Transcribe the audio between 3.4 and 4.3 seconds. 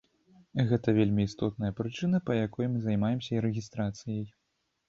рэгістрацыяй.